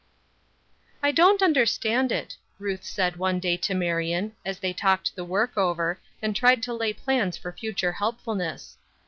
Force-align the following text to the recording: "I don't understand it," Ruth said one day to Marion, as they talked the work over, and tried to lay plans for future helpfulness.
"I 1.03 1.11
don't 1.11 1.43
understand 1.43 2.11
it," 2.11 2.35
Ruth 2.57 2.83
said 2.83 3.17
one 3.17 3.39
day 3.39 3.55
to 3.57 3.75
Marion, 3.75 4.35
as 4.43 4.57
they 4.57 4.73
talked 4.73 5.15
the 5.15 5.23
work 5.23 5.55
over, 5.55 5.99
and 6.23 6.35
tried 6.35 6.63
to 6.63 6.73
lay 6.73 6.91
plans 6.91 7.37
for 7.37 7.51
future 7.51 7.91
helpfulness. 7.91 8.79